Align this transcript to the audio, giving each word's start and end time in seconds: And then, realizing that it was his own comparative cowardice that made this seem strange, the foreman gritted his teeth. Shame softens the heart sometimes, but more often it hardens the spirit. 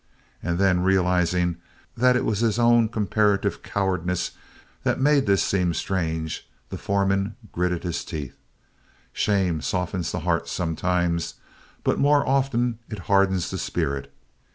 And 0.41 0.57
then, 0.57 0.81
realizing 0.81 1.57
that 1.95 2.15
it 2.15 2.25
was 2.25 2.39
his 2.39 2.57
own 2.57 2.89
comparative 2.89 3.61
cowardice 3.61 4.31
that 4.81 4.99
made 4.99 5.27
this 5.27 5.43
seem 5.43 5.75
strange, 5.75 6.49
the 6.69 6.77
foreman 6.79 7.35
gritted 7.51 7.83
his 7.83 8.03
teeth. 8.03 8.35
Shame 9.13 9.61
softens 9.61 10.11
the 10.11 10.21
heart 10.21 10.47
sometimes, 10.49 11.35
but 11.83 11.99
more 11.99 12.27
often 12.27 12.79
it 12.89 12.97
hardens 13.13 13.51
the 13.51 13.59
spirit. 13.59 14.11